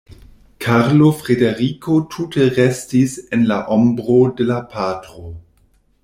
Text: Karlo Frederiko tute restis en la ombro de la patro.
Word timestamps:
Karlo 0.63 1.09
Frederiko 1.17 1.97
tute 2.13 2.47
restis 2.55 3.13
en 3.37 3.43
la 3.51 3.59
ombro 3.75 4.17
de 4.39 4.47
la 4.53 4.57
patro. 4.73 5.29